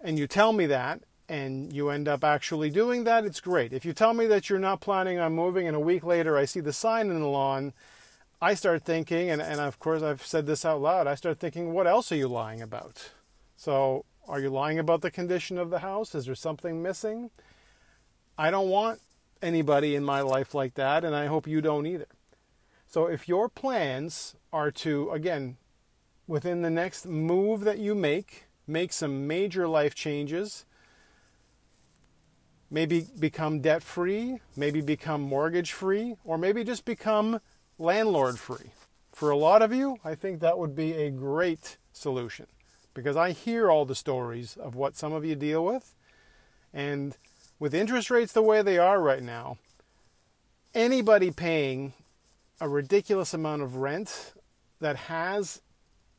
and 0.00 0.18
you 0.18 0.26
tell 0.26 0.52
me 0.52 0.66
that 0.66 1.02
and 1.28 1.72
you 1.72 1.90
end 1.90 2.06
up 2.06 2.22
actually 2.22 2.70
doing 2.70 3.04
that, 3.04 3.24
it's 3.24 3.40
great. 3.40 3.72
If 3.72 3.84
you 3.84 3.92
tell 3.92 4.14
me 4.14 4.26
that 4.26 4.48
you're 4.48 4.58
not 4.58 4.80
planning 4.80 5.18
on 5.18 5.32
moving 5.32 5.66
and 5.66 5.76
a 5.76 5.80
week 5.80 6.04
later 6.04 6.36
I 6.36 6.44
see 6.44 6.60
the 6.60 6.72
sign 6.72 7.10
in 7.10 7.20
the 7.20 7.26
lawn, 7.26 7.72
I 8.40 8.54
start 8.54 8.84
thinking, 8.84 9.30
and, 9.30 9.40
and 9.40 9.60
of 9.60 9.78
course 9.78 10.02
I've 10.02 10.24
said 10.24 10.46
this 10.46 10.64
out 10.64 10.80
loud, 10.82 11.06
I 11.06 11.14
start 11.14 11.40
thinking, 11.40 11.72
what 11.72 11.86
else 11.86 12.12
are 12.12 12.16
you 12.16 12.28
lying 12.28 12.60
about? 12.60 13.12
So, 13.56 14.04
are 14.28 14.40
you 14.40 14.50
lying 14.50 14.78
about 14.78 15.00
the 15.00 15.10
condition 15.10 15.56
of 15.56 15.70
the 15.70 15.78
house? 15.78 16.14
Is 16.14 16.26
there 16.26 16.34
something 16.34 16.82
missing? 16.82 17.30
I 18.36 18.50
don't 18.50 18.68
want 18.68 19.00
anybody 19.40 19.94
in 19.94 20.04
my 20.04 20.20
life 20.20 20.54
like 20.54 20.74
that, 20.74 21.04
and 21.04 21.14
I 21.14 21.26
hope 21.26 21.46
you 21.46 21.60
don't 21.60 21.86
either. 21.86 22.08
So 22.86 23.06
if 23.06 23.28
your 23.28 23.48
plans 23.48 24.36
are 24.52 24.70
to, 24.72 25.10
again, 25.10 25.56
within 26.26 26.62
the 26.62 26.70
next 26.70 27.06
move 27.06 27.62
that 27.62 27.78
you 27.78 27.94
make, 27.94 28.46
make 28.66 28.92
some 28.92 29.26
major 29.26 29.68
life 29.68 29.94
changes, 29.94 30.64
maybe 32.70 33.06
become 33.18 33.60
debt 33.60 33.82
free, 33.82 34.40
maybe 34.56 34.80
become 34.80 35.20
mortgage 35.20 35.72
free, 35.72 36.16
or 36.24 36.36
maybe 36.36 36.64
just 36.64 36.84
become 36.84 37.40
landlord 37.78 38.38
free. 38.38 38.72
For 39.12 39.30
a 39.30 39.36
lot 39.36 39.62
of 39.62 39.72
you, 39.72 39.96
I 40.04 40.14
think 40.14 40.40
that 40.40 40.58
would 40.58 40.74
be 40.74 40.92
a 40.92 41.10
great 41.10 41.78
solution 41.92 42.46
because 42.94 43.16
I 43.16 43.32
hear 43.32 43.70
all 43.70 43.84
the 43.84 43.94
stories 43.94 44.56
of 44.56 44.74
what 44.74 44.96
some 44.96 45.12
of 45.12 45.24
you 45.24 45.34
deal 45.34 45.64
with. 45.64 45.94
And 46.72 47.16
with 47.58 47.74
interest 47.74 48.10
rates 48.10 48.32
the 48.32 48.42
way 48.42 48.62
they 48.62 48.78
are 48.78 49.00
right 49.00 49.22
now, 49.22 49.58
anybody 50.74 51.30
paying 51.30 51.92
a 52.60 52.68
ridiculous 52.68 53.34
amount 53.34 53.62
of 53.62 53.76
rent 53.76 54.34
that 54.80 54.96
has 54.96 55.62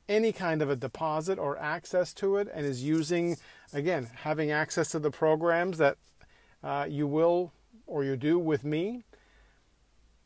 any 0.09 0.31
kind 0.31 0.61
of 0.61 0.69
a 0.69 0.75
deposit 0.75 1.37
or 1.37 1.57
access 1.57 2.13
to 2.13 2.37
it 2.37 2.47
and 2.53 2.65
is 2.65 2.83
using, 2.83 3.37
again, 3.73 4.09
having 4.21 4.51
access 4.51 4.89
to 4.89 4.99
the 4.99 5.11
programs 5.11 5.77
that 5.77 5.97
uh, 6.63 6.85
you 6.89 7.05
will 7.05 7.51
or 7.85 8.03
you 8.03 8.15
do 8.15 8.39
with 8.39 8.63
me, 8.63 9.03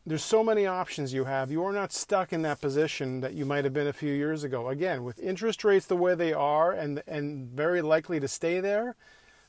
there's 0.05 0.23
so 0.23 0.43
many 0.43 0.65
options 0.65 1.13
you 1.13 1.25
have. 1.25 1.51
You 1.51 1.63
are 1.63 1.73
not 1.73 1.93
stuck 1.93 2.33
in 2.33 2.41
that 2.41 2.59
position 2.59 3.21
that 3.21 3.33
you 3.33 3.45
might 3.45 3.63
have 3.63 3.73
been 3.73 3.87
a 3.87 3.93
few 3.93 4.13
years 4.13 4.43
ago. 4.43 4.69
Again, 4.69 5.03
with 5.03 5.19
interest 5.19 5.63
rates 5.63 5.85
the 5.85 5.95
way 5.95 6.15
they 6.15 6.33
are 6.33 6.71
and, 6.71 7.03
and 7.07 7.47
very 7.49 7.81
likely 7.81 8.19
to 8.19 8.27
stay 8.27 8.59
there 8.59 8.95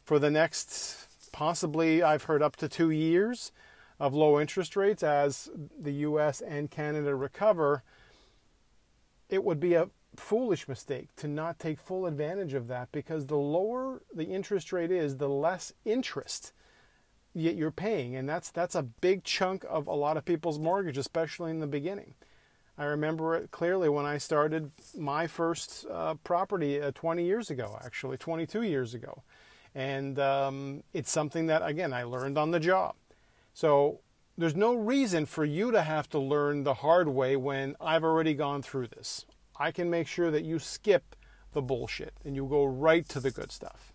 for 0.05 0.19
the 0.19 0.31
next 0.31 1.09
possibly, 1.33 2.03
I've 2.03 2.25
heard, 2.25 2.43
up 2.43 2.57
to 2.57 2.69
two 2.69 2.91
years 2.91 3.53
of 3.99 4.15
low 4.15 4.39
interest 4.39 4.77
rates 4.77 5.03
as 5.03 5.49
the 5.81 5.93
US 5.93 6.41
and 6.43 6.71
Canada 6.71 7.15
recover, 7.15 7.83
it 9.31 9.43
would 9.43 9.61
be 9.61 9.75
a 9.75 9.89
foolish 10.17 10.69
mistake 10.69 11.09
to 11.17 11.27
not 11.27 11.59
take 11.59 11.81
full 11.81 12.05
advantage 12.05 12.53
of 12.53 12.69
that 12.69 12.93
because 12.93 13.27
the 13.27 13.37
lower 13.37 14.03
the 14.15 14.25
interest 14.25 14.73
rate 14.73 14.91
is, 14.91 15.17
the 15.17 15.29
less 15.29 15.73
interest 15.87 16.53
you're 17.35 17.71
paying. 17.71 18.17
And 18.17 18.29
that's, 18.29 18.51
that's 18.51 18.75
a 18.75 18.83
big 18.83 19.25
chunk 19.25 19.65
of 19.69 19.87
a 19.87 19.95
lot 19.95 20.17
of 20.17 20.25
people's 20.25 20.59
mortgage, 20.59 20.99
especially 20.99 21.51
in 21.51 21.61
the 21.61 21.67
beginning. 21.67 22.15
I 22.79 22.85
remember 22.85 23.35
it 23.35 23.51
clearly 23.51 23.89
when 23.89 24.07
I 24.07 24.19
started 24.19 24.71
my 24.97 25.27
first 25.27 25.87
uh, 25.91 26.15
property 26.25 26.81
uh, 26.81 26.91
20 26.93 27.25
years 27.25 27.51
ago, 27.51 27.79
actually, 27.85 28.17
22 28.17 28.63
years 28.63 28.95
ago. 28.95 29.23
And 29.75 30.19
um, 30.19 30.83
it's 30.93 31.11
something 31.11 31.47
that, 31.47 31.63
again, 31.65 31.93
I 31.93 32.03
learned 32.05 32.39
on 32.39 32.51
the 32.51 32.61
job. 32.61 32.95
So 33.55 34.01
there's 34.37 34.57
no 34.57 34.75
reason 34.75 35.27
for 35.27 35.45
you 35.45 35.71
to 35.71 35.83
have 35.83 36.09
to 36.11 36.19
learn 36.19 36.65
the 36.65 36.75
hard 36.75 37.09
way 37.09 37.37
when 37.37 37.77
I've 37.81 38.05
already 38.05 38.35
gone 38.35 38.63
through 38.63 38.89
this. 38.89 39.27
I 39.59 39.71
can 39.71 39.91
make 39.91 40.07
sure 40.07 40.31
that 40.31 40.45
you 40.45 40.59
skip 40.59 41.15
the 41.53 41.63
bullshit 41.63 42.15
and 42.25 42.35
you 42.35 42.47
go 42.47 42.65
right 42.65 43.07
to 43.11 43.21
the 43.21 43.31
good 43.31 43.53
stuff. 43.53 43.92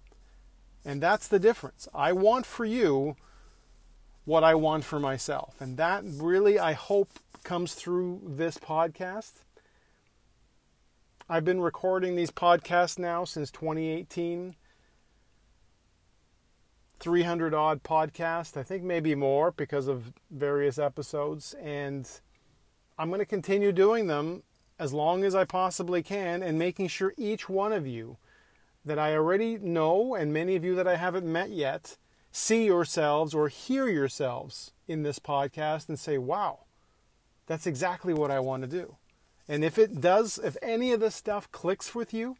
And 0.87 1.01
that's 1.01 1.27
the 1.27 1.37
difference. 1.37 1.89
I 1.93 2.13
want 2.13 2.45
for 2.45 2.63
you 2.63 3.17
what 4.23 4.41
I 4.41 4.55
want 4.55 4.85
for 4.85 5.01
myself. 5.01 5.55
And 5.59 5.75
that 5.75 6.03
really, 6.05 6.57
I 6.57 6.71
hope, 6.71 7.09
comes 7.43 7.73
through 7.73 8.21
this 8.25 8.57
podcast. 8.57 9.43
I've 11.29 11.43
been 11.43 11.59
recording 11.59 12.15
these 12.15 12.31
podcasts 12.31 12.97
now 12.97 13.25
since 13.25 13.51
2018. 13.51 14.55
300 16.99 17.53
odd 17.53 17.83
podcasts, 17.83 18.57
I 18.57 18.63
think 18.63 18.83
maybe 18.83 19.13
more 19.13 19.51
because 19.51 19.87
of 19.87 20.13
various 20.31 20.79
episodes. 20.79 21.53
And 21.61 22.09
I'm 22.97 23.09
going 23.09 23.19
to 23.19 23.25
continue 23.25 23.73
doing 23.73 24.07
them 24.07 24.43
as 24.79 24.93
long 24.93 25.25
as 25.25 25.35
I 25.35 25.43
possibly 25.43 26.01
can 26.01 26.41
and 26.41 26.57
making 26.57 26.87
sure 26.87 27.13
each 27.17 27.49
one 27.49 27.73
of 27.73 27.85
you 27.85 28.17
that 28.87 28.99
I 28.99 29.15
already 29.15 29.57
know 29.57 30.15
and 30.15 30.33
many 30.33 30.55
of 30.55 30.63
you 30.63 30.75
that 30.75 30.87
I 30.87 30.95
haven't 30.95 31.31
met 31.31 31.51
yet 31.51 31.97
see 32.31 32.65
yourselves 32.65 33.33
or 33.33 33.47
hear 33.47 33.87
yourselves 33.87 34.71
in 34.87 35.03
this 35.03 35.19
podcast 35.19 35.89
and 35.89 35.97
say, 35.97 36.17
wow, 36.17 36.59
that's 37.47 37.65
exactly 37.65 38.13
what 38.13 38.31
I 38.31 38.39
want 38.39 38.63
to 38.63 38.67
do. 38.67 38.95
And 39.47 39.63
if 39.63 39.77
it 39.77 40.01
does, 40.01 40.37
if 40.37 40.57
any 40.61 40.91
of 40.91 40.99
this 40.99 41.15
stuff 41.15 41.51
clicks 41.51 41.95
with 41.95 42.13
you, 42.13 42.37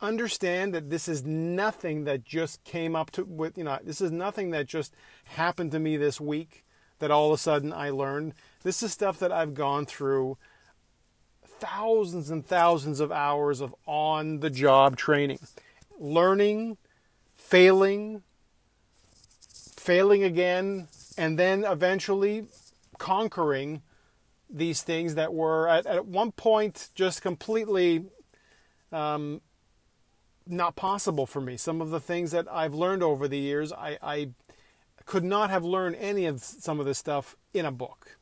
understand 0.00 0.74
that 0.74 0.90
this 0.90 1.08
is 1.08 1.24
nothing 1.24 2.04
that 2.04 2.24
just 2.24 2.62
came 2.64 2.94
up 2.94 3.10
to 3.10 3.24
with 3.24 3.58
you 3.58 3.64
know 3.64 3.76
this 3.82 4.00
is 4.00 4.12
nothing 4.12 4.50
that 4.50 4.64
just 4.64 4.94
happened 5.24 5.72
to 5.72 5.78
me 5.80 5.96
this 5.96 6.20
week 6.20 6.64
that 7.00 7.10
all 7.10 7.28
of 7.28 7.34
a 7.34 7.38
sudden 7.38 7.72
I 7.72 7.90
learned. 7.90 8.34
This 8.62 8.82
is 8.82 8.92
stuff 8.92 9.18
that 9.20 9.32
I've 9.32 9.54
gone 9.54 9.86
through 9.86 10.36
thousands 11.60 12.30
and 12.30 12.46
thousands 12.46 13.00
of 13.00 13.12
hours 13.12 13.60
of 13.60 13.74
on 13.86 14.40
the 14.40 14.50
job 14.50 14.96
training, 14.96 15.38
learning, 15.98 16.76
failing, 17.36 18.22
failing 19.76 20.22
again, 20.22 20.88
and 21.16 21.38
then 21.38 21.64
eventually 21.64 22.46
conquering 22.98 23.82
these 24.50 24.82
things 24.82 25.14
that 25.14 25.32
were 25.32 25.68
at, 25.68 25.86
at 25.86 26.06
one 26.06 26.32
point 26.32 26.88
just 26.94 27.22
completely 27.22 28.04
um, 28.92 29.40
not 30.46 30.76
possible 30.76 31.26
for 31.26 31.40
me. 31.40 31.56
Some 31.56 31.80
of 31.80 31.90
the 31.90 32.00
things 32.00 32.30
that 32.30 32.46
I've 32.50 32.74
learned 32.74 33.02
over 33.02 33.28
the 33.28 33.38
years, 33.38 33.72
I, 33.72 33.98
I 34.02 34.30
could 35.04 35.24
not 35.24 35.50
have 35.50 35.64
learned 35.64 35.96
any 35.96 36.26
of 36.26 36.40
some 36.40 36.80
of 36.80 36.86
this 36.86 36.98
stuff 36.98 37.36
in 37.52 37.64
a 37.64 37.72
book. 37.72 38.18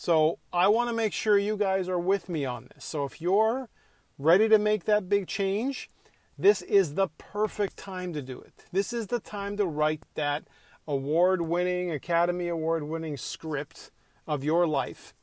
So 0.00 0.38
I 0.52 0.68
want 0.68 0.88
to 0.90 0.94
make 0.94 1.12
sure 1.12 1.36
you 1.36 1.56
guys 1.56 1.88
are 1.88 1.98
with 1.98 2.28
me 2.28 2.44
on 2.44 2.68
this. 2.72 2.84
So 2.84 3.04
if 3.04 3.20
you're 3.20 3.68
ready 4.16 4.48
to 4.48 4.56
make 4.56 4.84
that 4.84 5.08
big 5.08 5.26
change, 5.26 5.90
this 6.38 6.62
is 6.62 6.94
the 6.94 7.08
perfect 7.18 7.76
time 7.76 8.12
to 8.12 8.22
do 8.22 8.40
it. 8.40 8.66
This 8.70 8.92
is 8.92 9.08
the 9.08 9.18
time 9.18 9.56
to 9.56 9.66
write 9.66 10.04
that 10.14 10.44
award 10.86 11.42
winning, 11.42 11.90
Academy 11.90 12.46
Award 12.46 12.84
winning 12.84 13.16
script 13.16 13.90
of 14.24 14.44
your 14.44 14.68
life 14.68 15.14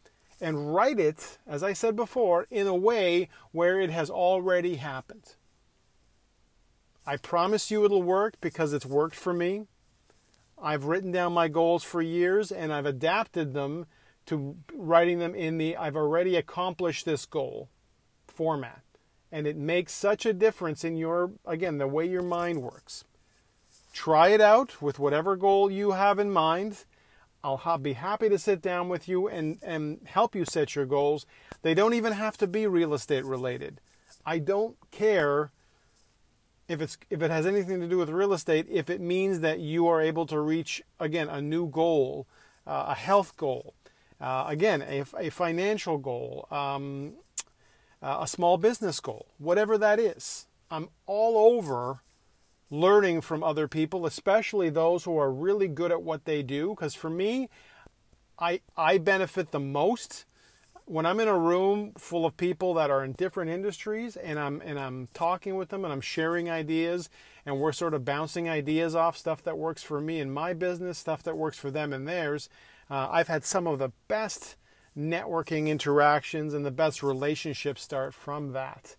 and 0.42 0.76
write 0.76 1.00
it, 1.00 1.38
as 1.48 1.64
I 1.64 1.72
said 1.72 1.96
before, 1.96 2.46
in 2.52 2.68
a 2.68 2.76
way 2.76 3.30
where 3.54 3.80
it 3.80 3.92
has 3.92 4.10
already 4.10 4.76
happened. 4.76 5.36
I 7.08 7.16
promise 7.16 7.72
you 7.72 7.86
it'll 7.86 8.04
work 8.04 8.34
because 8.42 8.74
it's 8.74 8.86
worked 8.86 9.16
for 9.16 9.34
me. 9.34 9.68
I've 10.62 10.84
written 10.84 11.14
down 11.14 11.32
my 11.32 11.48
goals 11.48 11.86
for 11.86 12.02
years 12.02 12.52
and 12.52 12.74
I've 12.74 12.86
adapted 12.86 13.54
them 13.54 13.86
to 14.28 14.56
writing 14.74 15.20
them 15.20 15.36
in 15.36 15.58
the 15.58 15.78
I've 15.78 15.96
already 15.96 16.36
accomplished 16.36 17.06
this 17.06 17.26
goal 17.26 17.70
format. 18.28 18.82
And 19.32 19.48
it 19.48 19.58
makes 19.58 19.94
such 19.94 20.26
a 20.26 20.34
difference 20.34 20.84
in 20.84 20.96
your, 20.96 21.32
again, 21.46 21.78
the 21.78 21.88
way 21.88 22.08
your 22.08 22.24
mind 22.24 22.62
works. 22.62 23.04
Try 23.94 24.30
it 24.30 24.42
out 24.42 24.82
with 24.82 25.00
whatever 25.00 25.36
goal 25.36 25.72
you 25.72 25.92
have 25.92 26.20
in 26.20 26.32
mind. 26.32 26.86
I'll 27.44 27.78
be 27.78 27.94
happy 27.94 28.28
to 28.30 28.40
sit 28.40 28.62
down 28.62 28.90
with 28.90 29.08
you 29.08 29.28
and, 29.28 29.60
and 29.62 30.00
help 30.06 30.36
you 30.36 30.46
set 30.46 30.76
your 30.76 30.86
goals. 30.86 31.26
They 31.62 31.74
don't 31.74 31.94
even 31.94 32.14
have 32.14 32.38
to 32.38 32.48
be 32.48 32.66
real 32.66 32.94
estate 32.94 33.24
related. 33.24 33.82
I 34.26 34.40
don't 34.40 34.78
care 34.90 35.52
if 36.68 36.82
it's 36.82 36.98
if 37.12 37.22
it 37.22 37.30
has 37.30 37.46
anything 37.46 37.80
to 37.80 37.88
do 37.88 37.98
with 37.98 38.10
real 38.10 38.34
estate 38.34 38.66
if 38.70 38.90
it 38.90 39.00
means 39.00 39.42
that 39.42 39.60
you 39.60 39.86
are 39.88 40.02
able 40.02 40.26
to 40.26 40.40
reach 40.40 40.82
again 41.00 41.30
a 41.30 41.40
new 41.40 41.68
goal, 41.68 42.26
uh, 42.66 42.86
a 42.88 42.96
health 42.96 43.38
goal, 43.38 43.76
uh, 44.22 44.46
again 44.48 44.82
a, 44.82 45.04
a, 45.18 45.30
financial 45.30 45.98
goal, 45.98 46.48
um, 46.52 47.14
uh, 48.02 48.20
a 48.22 48.28
small 48.28 48.58
business 48.58 49.00
goal, 49.00 49.28
whatever 49.38 49.78
that 49.78 50.00
is. 50.00 50.48
I'm 50.72 50.90
all 51.06 51.56
over 51.56 52.02
learning 52.70 53.22
from 53.22 53.44
other 53.44 53.68
people, 53.68 54.06
especially 54.06 54.70
those 54.70 55.04
who 55.04 55.18
are 55.18 55.32
really 55.32 55.68
good 55.68 55.92
at 55.92 56.02
what 56.02 56.26
they 56.26 56.42
do. 56.42 56.70
Because 56.70 56.96
for 56.96 57.10
me, 57.10 57.50
I 58.40 58.62
I 58.76 58.98
benefit 58.98 59.52
the 59.52 59.60
most 59.60 60.26
when 60.86 61.06
I'm 61.06 61.20
in 61.20 61.28
a 61.28 61.38
room 61.38 61.94
full 61.98 62.26
of 62.26 62.38
people 62.38 62.76
that 62.76 62.92
are 62.92 63.04
in 63.04 63.14
different 63.14 63.50
industries 63.50 64.16
and 64.16 64.38
I'm 64.38 64.62
and 64.62 64.80
I'm 64.80 65.08
talking 65.14 65.56
with 65.56 65.70
them 65.70 65.84
and 65.84 65.92
I'm 65.92 66.02
sharing 66.02 66.50
ideas 66.50 67.10
and 67.46 67.60
we're 67.60 67.72
sort 67.72 67.94
of 67.94 68.06
bouncing 68.06 68.48
ideas 68.48 68.96
off 68.96 69.18
stuff 69.18 69.44
that 69.44 69.58
works 69.58 69.82
for 69.82 70.00
me 70.00 70.20
in 70.20 70.32
my 70.32 70.54
business, 70.54 70.98
stuff 70.98 71.24
that 71.24 71.38
works 71.38 71.58
for 71.58 71.72
them 71.72 71.92
in 71.92 72.06
theirs. 72.06 72.50
Uh, 72.90 73.08
I've 73.12 73.28
had 73.28 73.44
some 73.44 73.68
of 73.68 73.80
the 73.80 73.92
best 74.08 74.56
networking 74.98 75.68
interactions 75.68 76.54
and 76.54 76.66
the 76.66 76.72
best 76.72 77.04
relationships 77.04 77.82
start 77.82 78.14
from 78.14 78.54
that 78.54 78.96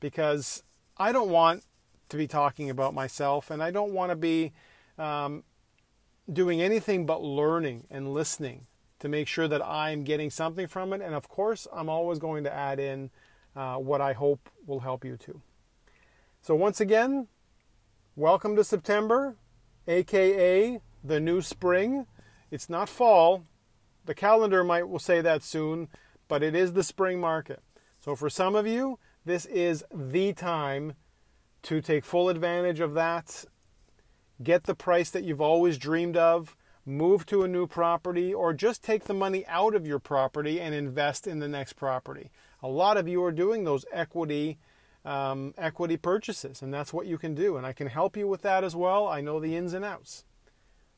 because 0.00 0.62
I 0.96 1.12
don't 1.12 1.30
want 1.30 1.64
to 2.10 2.16
be 2.16 2.26
talking 2.26 2.70
about 2.70 2.94
myself 2.94 3.50
and 3.50 3.62
I 3.62 3.70
don't 3.70 3.92
want 3.92 4.10
to 4.10 4.16
be 4.16 4.52
um, 4.98 5.44
doing 6.30 6.60
anything 6.60 7.06
but 7.06 7.22
learning 7.22 7.86
and 7.90 8.12
listening 8.12 8.66
to 9.00 9.08
make 9.08 9.26
sure 9.26 9.48
that 9.48 9.62
I'm 9.62 10.04
getting 10.04 10.30
something 10.30 10.66
from 10.66 10.92
it. 10.92 11.00
And 11.00 11.14
of 11.14 11.28
course, 11.28 11.66
I'm 11.72 11.88
always 11.88 12.18
going 12.18 12.44
to 12.44 12.52
add 12.52 12.78
in 12.78 13.10
uh, 13.56 13.76
what 13.76 14.00
I 14.00 14.12
hope 14.12 14.48
will 14.66 14.80
help 14.80 15.04
you 15.04 15.16
too. 15.16 15.40
So, 16.40 16.54
once 16.54 16.80
again, 16.80 17.28
welcome 18.14 18.56
to 18.56 18.64
September, 18.64 19.36
aka 19.88 20.80
the 21.02 21.20
new 21.20 21.42
spring. 21.42 22.06
It's 22.52 22.70
not 22.70 22.88
fall. 22.88 23.44
The 24.04 24.14
calendar 24.14 24.62
might 24.62 24.88
will 24.88 25.00
say 25.00 25.20
that 25.20 25.42
soon, 25.42 25.88
but 26.28 26.42
it 26.42 26.54
is 26.54 26.74
the 26.74 26.84
spring 26.84 27.18
market. 27.20 27.60
So, 27.98 28.14
for 28.14 28.28
some 28.28 28.54
of 28.54 28.66
you, 28.66 28.98
this 29.24 29.46
is 29.46 29.84
the 29.92 30.32
time 30.34 30.92
to 31.62 31.80
take 31.80 32.04
full 32.04 32.28
advantage 32.28 32.78
of 32.78 32.94
that. 32.94 33.46
Get 34.42 34.64
the 34.64 34.74
price 34.74 35.10
that 35.10 35.24
you've 35.24 35.40
always 35.40 35.78
dreamed 35.78 36.16
of 36.16 36.54
move 36.84 37.24
to 37.26 37.42
a 37.42 37.48
new 37.48 37.66
property, 37.66 38.34
or 38.34 38.52
just 38.52 38.82
take 38.82 39.04
the 39.04 39.14
money 39.14 39.46
out 39.46 39.74
of 39.74 39.86
your 39.86 39.98
property 39.98 40.60
and 40.60 40.74
invest 40.74 41.26
in 41.26 41.38
the 41.38 41.48
next 41.48 41.74
property. 41.74 42.30
A 42.62 42.68
lot 42.68 42.96
of 42.96 43.08
you 43.08 43.22
are 43.24 43.32
doing 43.32 43.64
those 43.64 43.84
equity 43.92 44.58
um, 45.04 45.52
equity 45.58 45.96
purchases, 45.96 46.62
and 46.62 46.72
that's 46.72 46.92
what 46.92 47.06
you 47.06 47.18
can 47.18 47.34
do. 47.34 47.56
And 47.56 47.66
I 47.66 47.72
can 47.72 47.88
help 47.88 48.16
you 48.16 48.28
with 48.28 48.42
that 48.42 48.62
as 48.62 48.76
well. 48.76 49.08
I 49.08 49.20
know 49.20 49.40
the 49.40 49.56
ins 49.56 49.72
and 49.72 49.84
outs. 49.84 50.24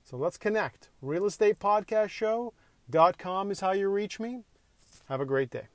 So 0.05 0.19
let's 0.19 0.37
connect. 0.37 0.90
Real 1.01 1.25
Estate 1.25 1.59
Podcast 1.59 2.11
Show.com 2.11 3.51
is 3.51 3.61
how 3.61 3.73
you 3.73 3.88
reach 3.88 4.21
me. 4.21 4.43
Have 5.09 5.23
a 5.23 5.25
great 5.25 5.51
day. 5.51 5.69